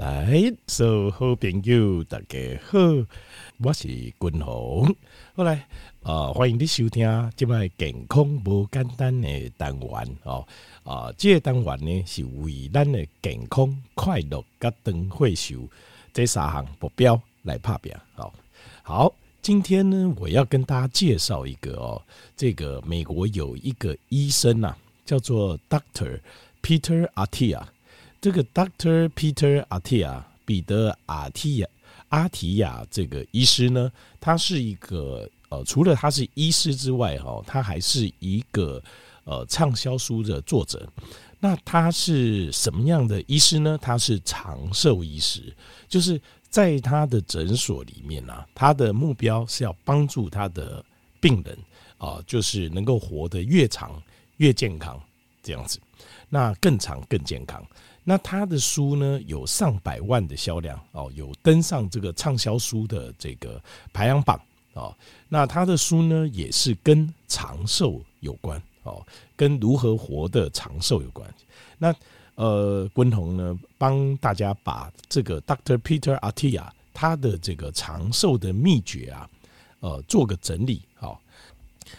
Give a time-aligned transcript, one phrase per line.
[0.00, 2.78] 来，所有好朋友大家好，
[3.58, 4.96] 我是君鸿。
[5.36, 5.68] 后来
[6.02, 10.48] 啊，欢迎你收听这摆健康无简单的单元哦。
[10.84, 15.68] 啊，这个单元呢是为咱的健康、快乐、甲长岁寿
[16.14, 17.92] 这三项目标来拍拼。
[18.14, 18.32] 好，
[18.82, 22.02] 好，今天呢，我要跟大家介绍一个哦，
[22.34, 24.74] 这个美国有一个医生呐，
[25.04, 26.20] 叫做 Doctor
[26.62, 27.64] Peter Attia。
[28.20, 31.68] 这个 Doctor Peter Attia 彼得阿提亚
[32.10, 33.90] 阿提亚这个医师呢，
[34.20, 38.82] 他是一个呃，除了他是医师之外，哈，他还是一个
[39.24, 40.86] 呃畅销书的作者。
[41.38, 43.78] 那他是什么样的医师呢？
[43.80, 45.52] 他是长寿医师，
[45.88, 50.84] 就是在他的诊所里面啊，他的目标是要帮助他的
[51.20, 51.58] 病人
[51.96, 54.00] 啊，就是能够活得越长
[54.36, 55.00] 越健康
[55.42, 55.80] 这样子，
[56.28, 57.64] 那更长更健康。
[58.10, 63.62] 那他的书呢，有上百万的销量哦，有登上这个畅销书的这个
[63.92, 64.40] 排行榜
[64.72, 64.92] 哦。
[65.28, 69.00] 那他的书呢，也是跟长寿有关哦，
[69.36, 71.32] 跟如何活得长寿有关。
[71.78, 71.94] 那
[72.34, 75.78] 呃，君鸿呢，帮大家把这个 Dr.
[75.78, 79.30] Peter Attia 他的这个长寿的秘诀啊，
[79.78, 81.22] 呃，做个整理好，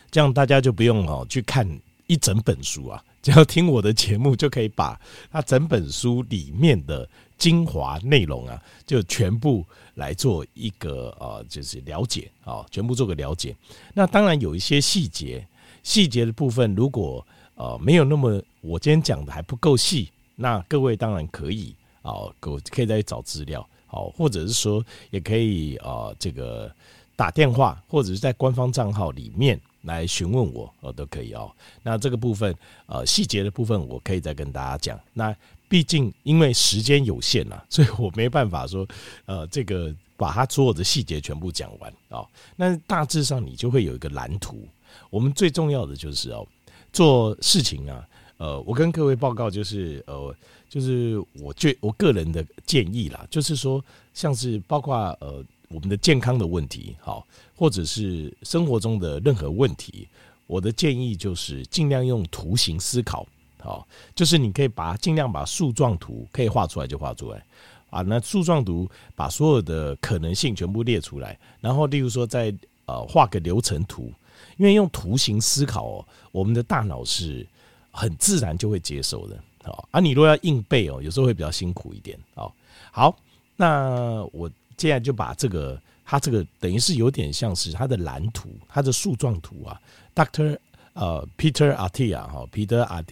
[0.10, 1.66] 这样大家就不用哦去看
[2.08, 3.02] 一整本书啊。
[3.22, 5.00] 只要听我的节目，就可以把
[5.32, 9.64] 他整本书里面的精华内容啊，就全部
[9.96, 13.56] 来做一个呃，就是了解啊，全部做个了解。
[13.94, 15.46] 那当然有一些细节，
[15.84, 26.74] 细节的部分如果呃没有那么我今天讲的还不够细，那各位当然可以啊，可可以再找资料，好，或者是说也可以啊，这个
[27.16, 29.60] 打电话或者是在官方账号里面。
[29.84, 31.52] 来询问我，呃，都可以哦。
[31.84, 35.00] 那这个部分，呃，细节的部分，我可以再跟大家讲。
[35.14, 35.36] 那
[35.68, 38.88] 毕竟因为时间有限呐，所以我没办法说，
[39.26, 42.26] 呃，这个把它所有的细节全部讲完啊。
[42.56, 44.68] 那大致上你就会有一个蓝图。
[45.10, 46.48] 我们最重要的就是哦，
[46.94, 48.08] 做事情啊，
[48.38, 50.36] 呃，我跟各位报告就是，呃，
[50.70, 53.84] 就是我最我个人的建议啦，就是说，
[54.14, 55.44] 像是包括呃。
[55.74, 60.08] 我们的健康的问题，好，或者是生活中的任何问题，
[60.48, 63.26] 我的建议就是尽量用图形思考，
[63.60, 67.44] 好，就是你可以把尽量把树状图可以画出来就画出来，
[67.90, 72.54] 啊，那树状图把所有的可能性全部列出来，然后例如说再
[72.86, 74.12] 呃画个流程图，
[74.58, 77.48] 因为用图形思考哦，我们的大脑是
[77.92, 82.54] 很自然就会接受的，好，啊，你如果要硬背哦，有时候会比较辛苦一点，好，
[82.92, 83.18] 好，
[83.56, 84.52] 那我。
[84.82, 89.80] 现在就把这个，他这个等于是有点像是他的蓝图，他的树状图啊。
[90.16, 90.58] Doctor
[90.94, 93.04] 呃，Peter Attia 哈，彼得阿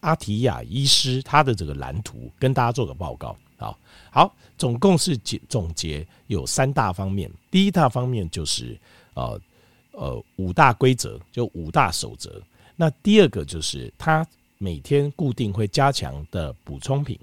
[0.00, 3.36] 阿提亚医师他的这个蓝图跟大家做个报告。
[3.58, 3.78] 啊，
[4.10, 7.30] 好，总共是结总结有三大方面。
[7.48, 8.76] 第一大方面就是
[9.14, 9.40] 呃
[9.92, 12.42] 呃五大规则，就五大守则。
[12.74, 14.26] 那第二个就是他
[14.58, 17.16] 每天固定会加强的补充品，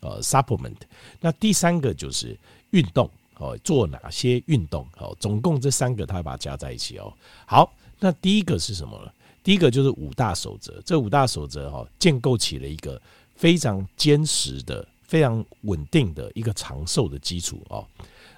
[0.00, 0.80] 呃，supplement。
[1.20, 2.34] 那第三个就是
[2.70, 3.10] 运动。
[3.38, 4.86] 哦，做哪些运动？
[4.98, 7.12] 哦，总共这三个，他把它加在一起哦。
[7.46, 9.12] 好，那第一个是什么呢？
[9.42, 10.80] 第一个就是五大守则。
[10.86, 13.00] 这五大守则哈，建构起了一个
[13.34, 17.86] 非常坚实的、非常稳定的一个长寿的基础哦，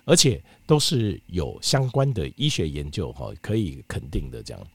[0.04, 4.66] 而且都是有相关的医学研究哈，可以肯定的这样。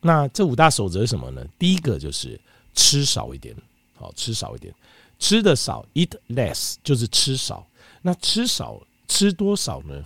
[0.00, 1.46] 那这五大守则是什么呢？
[1.58, 2.38] 第一个就是
[2.74, 3.56] 吃少一点，
[3.94, 4.74] 好，吃少一点，
[5.18, 7.66] 吃的少，eat less，就是吃少。
[8.02, 8.80] 那吃少。
[9.10, 10.04] 吃多少呢？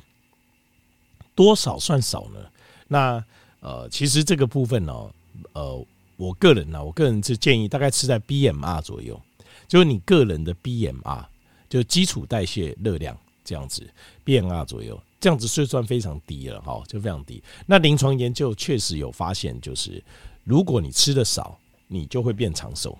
[1.34, 2.40] 多少算少呢？
[2.88, 3.22] 那
[3.60, 5.10] 呃，其实这个部分呢，
[5.52, 9.20] 呃，我个人呢，我个人是建议大概吃在 BMR 左右，
[9.68, 11.26] 就是你个人的 BMR，
[11.68, 13.14] 就基础代谢热量
[13.44, 13.86] 这样子
[14.24, 17.42] ，BMR 左右，这样子是算非常低了哈，就非常低。
[17.66, 20.02] 那临床研究确实有发现，就是
[20.44, 22.98] 如果你吃的少，你就会变长寿，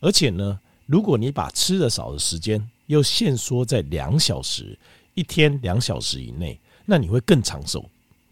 [0.00, 4.78] 而且呢，如果你把吃的少的时间又限缩在两小时。
[5.20, 7.84] 一天两小时以内，那你会更长寿。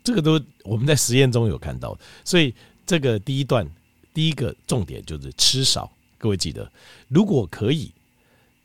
[0.03, 1.95] 这个都我们在实验中有看到，
[2.25, 2.55] 所以
[2.87, 3.69] 这个第一段
[4.15, 5.93] 第一个重点就是吃少。
[6.17, 6.73] 各位记得，
[7.09, 7.93] 如果可以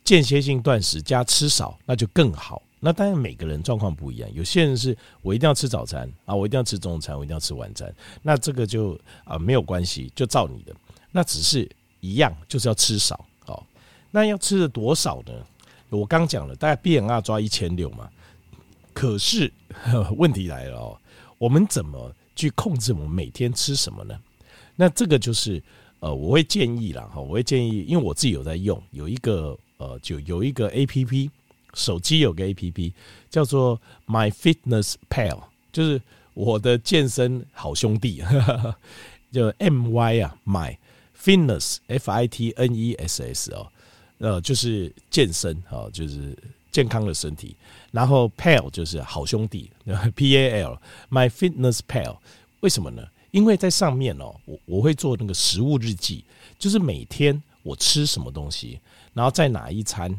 [0.02, 2.62] 间歇性断食加吃少，那就更好。
[2.80, 10.74] 那当然每个人状况不一样，有些人是我一定要吃早餐啊，我一定要吃中餐，我一定要吃晚餐，那这个就啊没有关系，就照你的。
[11.12, 13.22] 那只是一样，就是要吃少。
[13.44, 13.66] 好，
[14.10, 15.32] 那要吃的多少呢？
[15.94, 18.08] 我刚讲了，大概 BMR 抓一千六嘛，
[18.92, 19.52] 可是
[20.16, 20.98] 问题来了哦，
[21.38, 24.18] 我们怎么去控制我们每天吃什么呢？
[24.76, 25.62] 那这个就是
[26.00, 31.30] 呃，我会建议啦哈，我会建议，因为我自己有在用，有一个呃，就有一个 APP
[31.74, 32.92] 手机有个 APP
[33.30, 35.40] 叫做 My Fitness Pal，
[35.72, 36.00] 就是
[36.34, 38.22] 我的健身好兄弟，
[39.32, 40.76] 就 M Y 啊，My
[41.18, 43.72] Fitness F I T N E S S 哦，
[44.24, 46.34] 呃，就是健身啊，就是
[46.72, 47.54] 健康的身体。
[47.92, 49.70] 然后 Pal 就是好兄弟
[50.16, 50.80] ，P A L
[51.10, 52.16] My Fitness Pal，
[52.60, 53.06] 为什么呢？
[53.32, 56.24] 因为在上面哦，我我会做那个食物日记，
[56.58, 58.80] 就是每天我吃什么东西，
[59.12, 60.10] 然后在哪一餐。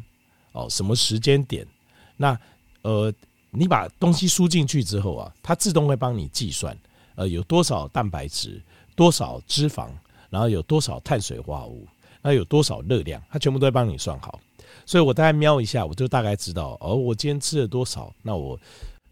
[0.51, 1.67] 哦，什么时间点？
[2.15, 2.39] 那
[2.83, 3.13] 呃，
[3.49, 6.77] 你把东西输进去之后啊，它自动会帮你计算，
[7.15, 8.61] 呃，有多少蛋白质，
[8.95, 9.89] 多少脂肪，
[10.29, 11.85] 然后有多少碳水化合物，
[12.25, 14.39] 它有多少热量，它全部都会帮你算好。
[14.83, 18.59] 所以我大概瞄一下，我就大概知道，哦，我今天吃了多少，那我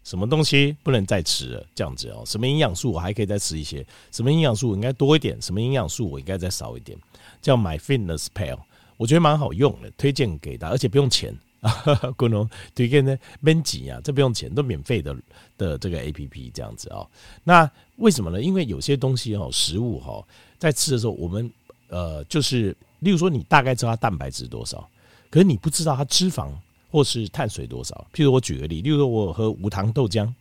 [0.02, 6.98] 什么东西不能再吃了，这样子哦，什么营养素我还可以再吃一些，什么营养素我应该多一点，什么营养素我应该再少一点，
[7.40, 8.58] 叫 My Fitness Pal。
[8.96, 11.72] 我觉得蛮好用的，推荐给大家，而且不用钱啊！
[12.16, 15.16] 滚龙推荐呢，免钱啊，这不用钱，都免费的
[15.56, 17.08] 的这个 A P P 这样子哦。
[17.44, 18.42] 那为什么呢？
[18.42, 20.24] 因为有些东西哈，食物哈，
[20.58, 21.50] 在吃的时候，我们
[21.88, 24.88] 呃，就是例如说，你大概知道它蛋白质多少，
[25.30, 26.48] 可是你不知道它脂肪
[26.90, 27.94] 或是碳水多少。
[28.12, 30.32] 譬如我举个例，例如说我喝无糖豆浆，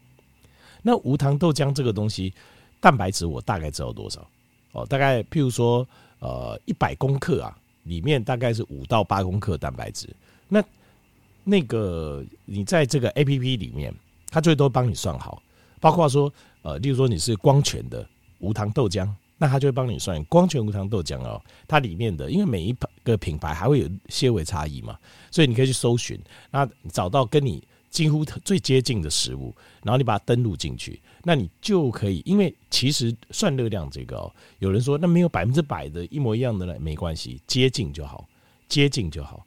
[0.81, 2.33] 那无糖豆浆这个东西，
[2.79, 4.27] 蛋白质我大概知道多少
[4.71, 5.87] 哦，大概譬如说
[6.19, 7.55] 呃一百公克啊。
[7.83, 10.07] 里面大概是五到八公克蛋白质，
[10.47, 10.63] 那
[11.43, 13.93] 那个你在这个 A P P 里面，
[14.29, 15.43] 它最多帮你算好，
[15.81, 16.31] 包括说
[16.61, 18.07] 呃，例如说你是光全的
[18.39, 19.05] 无糖豆浆，
[19.37, 24.97] 那他就会帮你算光全无糖豆浆哦，它里面的因为每一个品牌还会有些微差异嘛，
[25.31, 26.19] 所以你可以去搜寻，
[26.51, 27.63] 那找到跟你。
[27.93, 29.53] 几乎最接近的食物，
[29.83, 32.23] 然后你把它登录进去，那你就可以。
[32.25, 38.27] 因为其实算热量这个哦，有人说那没有百分之百的一模一样的呢，没关系，接近就好，
[38.67, 39.45] 接近就好。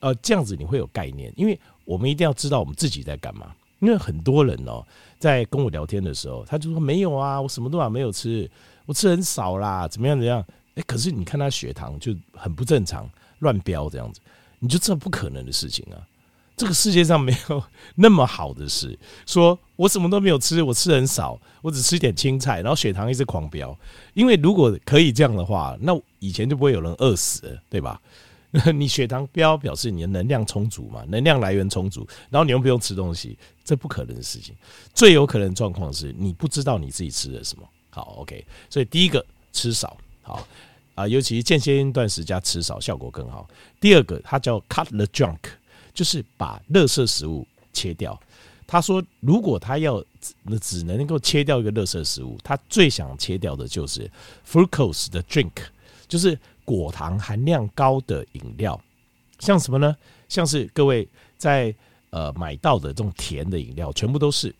[0.00, 3.56] 呃，这样子你会有概念，因为我们一定要知道我们自己在干嘛。
[3.78, 4.84] 因为很多人哦，
[5.18, 8.46] 在跟我聊天的时候，他就说没有啊，我什么都还没有吃，
[8.86, 10.44] 我吃很少啦，怎么样怎么样？
[10.76, 13.08] 哎，可是你看他血糖就很不正常，
[13.40, 14.20] 乱飙这样子，
[14.58, 16.00] 你就知道不可能的事情啊。
[16.56, 17.62] 这个世界上没有
[17.96, 23.76] 那么好的事，说我什么都没有吃，我吃很少，我只吃一点青菜，然后血糖一直狂飙。
[24.14, 28.00] 因为如果可以这样的话，那以前就不会有人饿死了，对吧？
[28.74, 34.54] 你血糖飙表示你的能量充足嘛，能量来源充足，然后你又不用吃东西，这不可能的事情。
[34.94, 37.68] 最有可能状况是你不知道你自己吃了什么。
[37.96, 40.46] 好，OK，所以第一个吃少，好
[40.94, 43.48] 啊，尤其间歇性断食加吃少效果更好。
[43.80, 45.38] 第二个，它叫 cut the junk。
[45.94, 48.20] 就是把垃圾食物切掉。
[48.66, 54.06] 他说，如果他要只只能够切掉一个垃圾食物，他最想切掉的就是
[54.46, 55.52] fructose 的 drink，
[56.06, 58.78] 就是果糖含量高的饮料。
[59.38, 59.96] 像什么呢？
[60.28, 61.08] 像是各位
[61.38, 61.74] 在
[62.10, 64.54] 呃买到的这种甜的饮料，全部都是，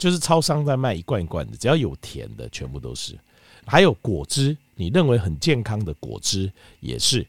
[0.00, 3.16] 就是超商在卖一罐一罐的，只要有甜的，全部都是。
[3.64, 6.50] 还有果汁，你认为很健康的果汁
[6.80, 7.24] 也是，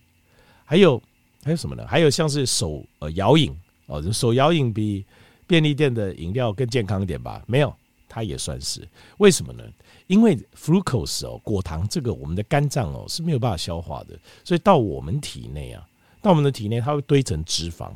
[0.65, 0.99] 还有。
[1.43, 1.83] 还有什么呢？
[1.87, 3.51] 还有像是手呃摇饮
[3.87, 5.03] 哦，手摇饮比
[5.47, 7.41] 便利店的饮料更健康一点吧？
[7.47, 7.75] 没有，
[8.07, 8.87] 它也算是。
[9.17, 9.63] 为什么呢？
[10.05, 14.09] 因为 fructose 哦，果糖这个我们的肝脏哦是没有办法消化的，
[14.43, 15.83] 所以到我们体内啊，
[16.21, 17.89] 到我们的体内它会堆成脂肪，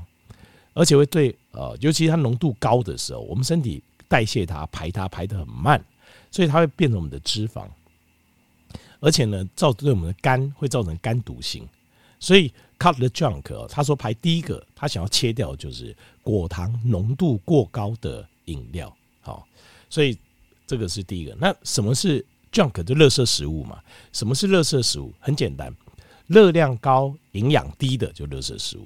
[0.74, 3.79] 而且会对呃，尤其它浓度高的时候，我们身体
[4.15, 5.84] 代谢它排它排得很慢，
[6.31, 7.67] 所以它会变成我们的脂肪，
[9.00, 11.67] 而且呢，造对我们的肝会造成肝毒性，
[12.19, 12.51] 所以。
[12.77, 18.93] Cut the junk，他说排第一个，他想要切掉就是果糖浓度过高的饮料。
[19.22, 19.48] 好，
[19.89, 20.17] 所以
[20.67, 21.34] 这个是第一个。
[21.39, 22.84] 那什么是 junk？
[22.84, 23.81] 就垃圾食物嘛。
[24.12, 25.13] 什么是垃圾食物？
[25.22, 25.74] 很简单，
[26.27, 28.84] 热量高、营养低的就垃圾食物；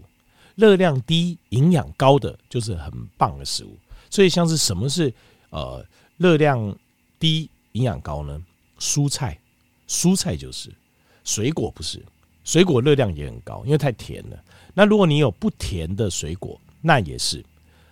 [0.53, 3.75] 热量低、营养高的就是很棒的食物。
[4.09, 5.13] 所以像是什么是
[5.49, 5.85] 呃
[6.17, 6.75] 热量
[7.19, 8.41] 低、营养高呢？
[8.79, 9.37] 蔬菜，
[9.87, 10.71] 蔬菜就是
[11.23, 12.03] 水果，不是。
[12.45, 14.43] 水果热量也很高，因为太甜了。
[14.73, 17.43] 那如果你有不甜的水果，那也是。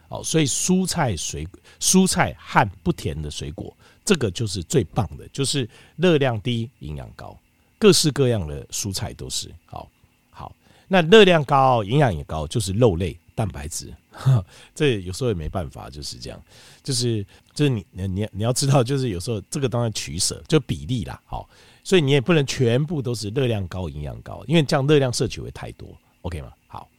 [0.09, 1.45] 哦，所以蔬菜、水
[1.81, 7.37] 蔬菜和不甜的水果，这个就是最棒的，就是热量低、营养高，
[7.77, 9.53] 各式各样的蔬菜都是。
[9.65, 9.91] 好，
[10.29, 10.55] 好，
[10.87, 13.93] 那热量高、营养也高，就是肉类、蛋白质。
[14.73, 16.43] 这有时候也没办法，就是这样，
[16.83, 21.21] 就是就是你你你要知道，就是有时候这个当然取舍，就比例啦。
[21.25, 21.47] 好。
[21.83, 26.51] 所以你也不能全部都是热量高、营养高，因为这样热量摄取会太多，OK 吗？
[26.67, 26.89] 好，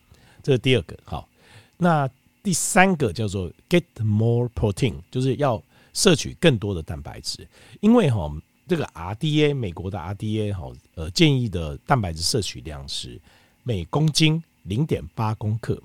[0.43, 0.97] 这是第二个。
[1.05, 1.29] 好，
[1.77, 2.09] 那
[2.43, 7.47] 第三个叫做 get more protein，就是要摄取更多的蛋白质。
[7.81, 8.33] 因为哈，
[8.67, 13.21] 这个 RDA 美国的 RDA 哈，呃，建议的蛋白质摄取量是
[13.65, 15.79] 每公斤零点八公克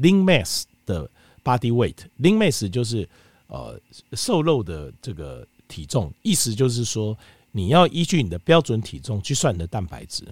[0.00, 1.08] ，lean mass 的
[1.44, 3.08] body weight，lean mass 就是
[3.46, 3.80] 呃
[4.12, 7.16] 瘦肉的这个体重，意思就是说
[7.52, 10.24] 你要依据你的标准体重去算你的蛋白质。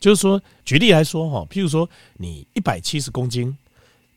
[0.00, 1.88] 就是说，举例来说哈，譬如说
[2.18, 3.56] 你一百七十公斤，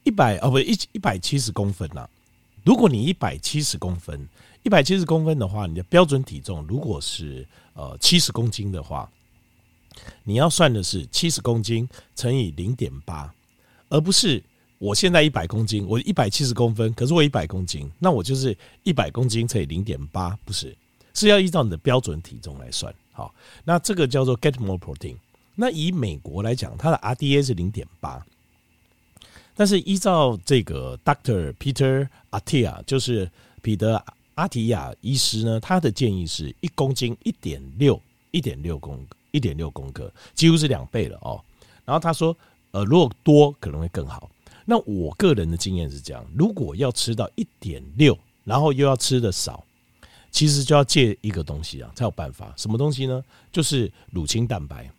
[0.03, 2.09] 一百哦不一一百七十公分呐、
[2.65, 4.27] 如果你一百七十公分，
[4.63, 9.09] 一百七十公分的话，你的标准体重如果是呃七十公斤的话，
[10.25, 13.33] 你要算的是七十公斤乘以零点八，
[13.88, 14.43] 而不是
[14.79, 20.75] 我现在一百公斤，我一百七十公分，可是我一百公斤，那我就是一百公斤乘以零点八，不是，
[21.13, 22.93] 是要依照你的标准体重来算。
[23.12, 25.15] 好，那这个叫做 get more protein。
[25.55, 28.24] 那以美国来讲，它的 RDA 是零点八。
[29.55, 33.27] 但是依照这个 Doctor Peter Attia，就是
[33.63, 34.00] 彼得
[34.36, 41.43] 阿提亚医师呢，他的建议是一公斤一点六一点六公一点六公克，几乎是两倍了哦。
[41.84, 42.38] 然后他说，
[42.69, 44.29] 呃，如果多可能会更好。
[44.69, 49.63] 那我个人的经验是这样：如果要吃到一点六，然后又要吃的少，
[50.29, 52.53] 其实就要借一个东西啊，才有办法。
[52.57, 53.24] 什么东西呢？
[53.51, 54.91] 就是乳清蛋白，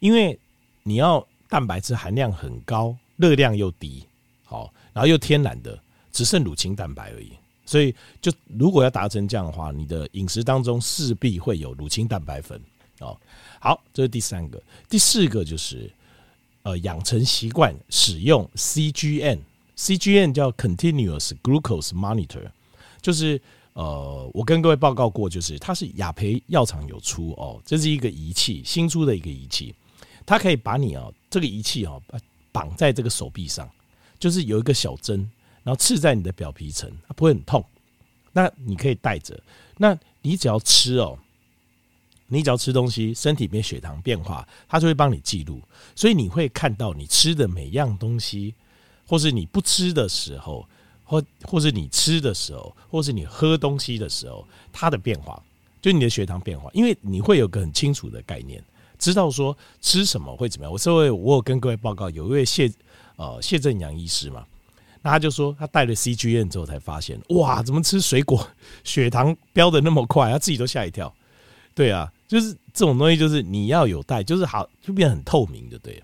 [0.00, 0.38] 因为
[0.82, 2.96] 你要蛋白质含量很高。
[3.18, 4.04] 热量又低，
[4.42, 5.78] 好，然后又天然的，
[6.10, 7.30] 只剩乳清蛋白而已。
[7.64, 12.60] 所以，就如果要达成这样的话，你的饮食当中势必会有乳清蛋白粉。
[12.98, 13.16] 哦，
[13.60, 14.60] 好，这是第三个。
[14.88, 15.88] 第四个就是，
[16.62, 22.50] 呃，养成习惯使用 CGN，CGN 叫 Continuous Glucose Monitor，
[23.00, 23.40] 就是
[23.72, 29.74] 呃，我跟各位报告过，就是它是雅培药厂有出哦，这是一个仪器，新出的一个仪器，
[30.24, 32.02] 它可以把你哦，这个仪器哦。
[32.54, 33.66] 绑在这个手臂上，
[34.18, 35.20] 就是有一个小针，
[35.62, 37.64] 然后刺在你的表皮层，它不会很痛。
[38.30, 39.42] 那你可以带着，
[39.78, 41.18] 那你只要吃哦，
[42.32, 45.60] 你只要吃东西，身体里面血糖变化，它就会帮你记录。
[45.94, 48.54] 所以你会看到你吃的每样东西，
[49.06, 50.66] 或是你不吃的时候，
[51.04, 55.42] 或或是你吃的时候，或是你喝东西的时候，它的变化，
[55.82, 58.64] 就你的血糖变化，因为你会有个很清楚的概念。
[58.98, 60.72] 知道说吃什么会怎么样？
[60.72, 62.72] 我这位我有跟各位报告，有一位谢
[63.16, 64.46] 呃谢正阳医师嘛，
[65.02, 68.48] 那他就说他带了 CGM 之后才发现，哇，怎么吃水果
[68.84, 70.30] 血糖飙的那么快？
[70.30, 71.12] 他自己都吓一跳。
[71.74, 76.02] 对啊，就是这种东西，就是你要有带，就是好就变得很透明的，对。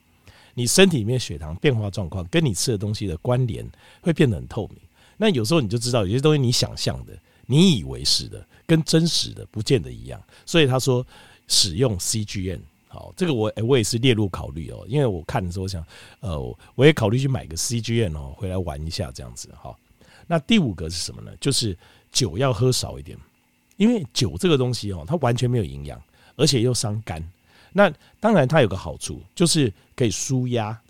[0.52, 3.66] 你身体里面血糖变化状况跟你吃的东西的关联
[4.02, 4.76] 会变得很透明。
[5.16, 10.22] 那有时候你就知道有些东西你想象的、你以为是的，跟真实的不见得一样。
[10.44, 11.02] 所以他说
[11.46, 12.60] 使用 CGN，。
[12.88, 15.82] 好，这个我我也是列入考虑哦，因为我看的时候我想，
[16.20, 19.48] 呃，我也考虑去买个 CGN 哦，回来玩一下这样子。
[19.58, 19.78] 好，
[20.26, 21.32] 那第五个是什么呢？
[21.40, 21.74] 就是
[22.12, 23.16] 酒要喝少一点，
[23.78, 25.98] 因为酒这个东西哦，它完全没有营养，
[26.38, 27.22] 而且又伤肝。
[27.70, 30.80] 那当然它有个好处，就是可以舒压，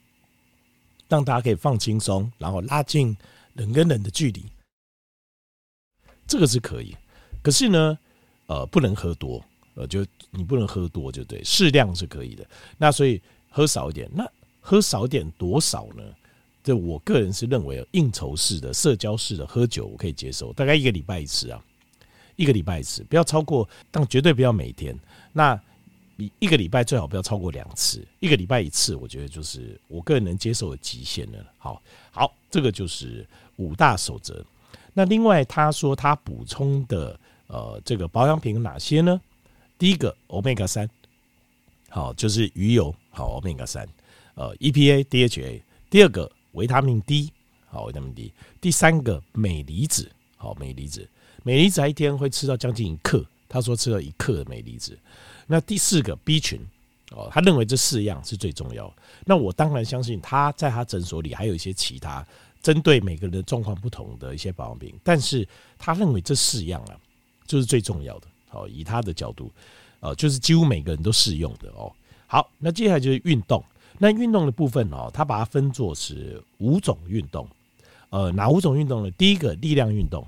[1.08, 3.16] 让大家可以放轻松，然后拉近
[3.54, 4.44] 人跟人的距离，
[6.28, 6.96] 这个是可以。
[7.42, 7.98] 可是呢，
[8.46, 9.44] 呃，不能喝多。
[9.74, 12.44] 呃，就你不能喝多，就对，适量是可以的。
[12.76, 14.28] 那所以喝少一点，那
[14.60, 16.02] 喝少一点多少呢？
[16.64, 21.64] 这我个人是认为，应酬式的、社交式的喝酒我可以接受，大概一个礼拜一次啊，
[22.38, 24.96] 一个礼拜一次，不要超过，但绝对不要每天。
[25.32, 25.60] 那
[26.14, 31.44] 你一个礼拜最好不要超过两次，一个礼拜一次，我觉得就是我个人能接受的极限了。
[31.58, 33.26] 好，好，这个就是
[33.56, 34.44] 五大守则。
[34.94, 37.18] 那另外他说他补充的
[37.48, 39.20] 呃，这个保养品有哪些呢？
[39.76, 40.88] 第一个，Omega 三，
[41.88, 43.88] 好，就是鱼油，好，Omega 三，
[44.34, 45.60] 呃，EPA、DHA。
[45.90, 47.32] 第二个，维他命 D，
[47.66, 48.32] 好，维他命 D。
[48.60, 51.06] 第三个，镁离子，好，镁离子，
[51.44, 54.98] 镁离子一天会吃到将近一克，他说吃了一克的镁离子。
[55.46, 56.60] 那第四个，B 群，
[57.10, 58.90] 哦，他认为这四样是最重要。
[59.26, 62.26] 那我当然相信他在他诊所里还有一些其他
[62.62, 66.96] 针对每个人的状况不同的一些保养品，但是他认为这四样啊，
[67.46, 68.28] 就是最重要的。
[68.48, 69.52] 好，以他的角度，
[70.00, 71.92] 呃，就是几乎每个人都适用的哦。
[72.26, 73.62] 好，那接下来就是运动。
[73.98, 77.48] 那运动的部分哦，他把它分作是五种运动。
[78.10, 79.10] 呃，哪五种运动呢？
[79.12, 80.26] 第一个力量运动，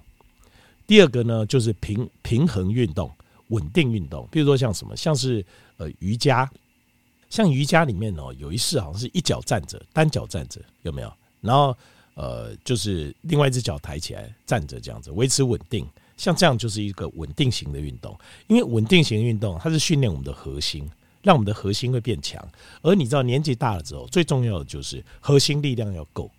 [0.86, 3.10] 第二个呢就是平平衡运动、
[3.48, 4.28] 稳定运动。
[4.30, 5.44] 比如说像什么，像是
[5.76, 6.50] 呃瑜伽，
[7.28, 11.12] 像瑜伽里面哦有一式好像是一脚站着，单脚站着，有没有？
[11.40, 11.76] 然后
[12.14, 15.86] 呃就是另外一只脚抬起来站着这样子，维持稳定。
[16.16, 18.14] 像这样就是一个稳定型的运动，
[18.46, 20.86] 因为稳定型运动它是训练我们的核心，
[21.22, 22.46] 让我们的核心会变强。
[22.82, 26.30] 而你知道年纪大了之后，最重要的就是核心力量要够，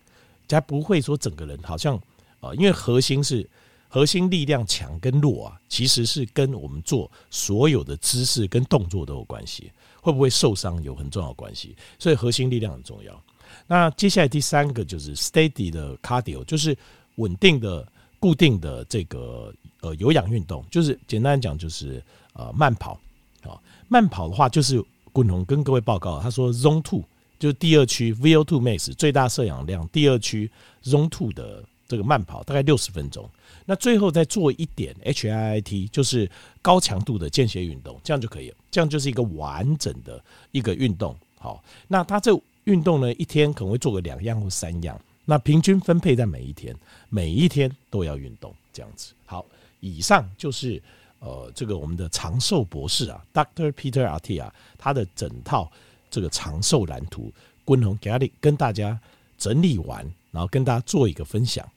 [0.52, 1.96] 才不会说整个人好像
[2.40, 3.50] 啊，因为核心是
[3.88, 11.76] 核心力量强跟弱啊，其实是跟我们做所有的姿势跟动作都有关系，会不会受伤有很重要关系。
[12.00, 13.24] 所以核心力量很重要。
[13.68, 16.78] 那接下来第三个就是 steady 的 cardio，就是
[17.16, 17.86] 稳定的、
[18.20, 22.02] 固定的这个呃有氧运动，就是简单讲就是
[22.34, 23.00] 呃慢跑
[23.44, 23.60] 啊。
[23.90, 24.82] 慢跑的话，就是
[25.12, 27.04] 滚红跟各位报告，他说 Zone Two
[27.42, 30.48] 就是第二区 VO2 Max 最大摄氧量，第二区
[30.84, 33.28] Zone Two 的这个慢跑大概六十分钟。
[33.66, 36.30] 那最后再做一点 HIIT，就是
[36.62, 38.56] 高强度的间歇运动，这样就可以了。
[38.70, 41.18] 这样就是一个完整的一个运动。
[41.40, 46.76] 好，那他这运动呢，一天可能会做个两样或三样，那平均分配在每一天，
[47.10, 49.14] 每一天都要运动，这样子。
[49.26, 49.44] 好，
[49.80, 50.80] 以上就是
[51.18, 53.72] 呃这个我们的长寿博士啊，Dr.
[53.72, 55.72] Peter Attia 他的整套
[56.12, 57.34] 这个长寿蓝图，
[57.66, 59.00] 共同给他跟大家
[59.38, 61.68] 整理完，然后跟大家做一个分享。